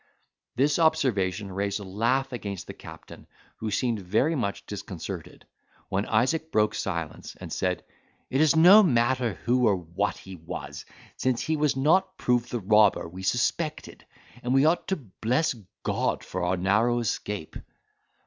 [0.55, 5.45] This observation raised a laugh against the captain, who seemed very much disconcerted;
[5.89, 7.83] when Isaac broke silence, and said,
[8.31, 10.85] "It is no matter who or what he was,
[11.17, 14.03] since he has not proved the robber we suspected,
[14.41, 15.53] and we ought to bless
[15.83, 17.55] God for our narrow escape."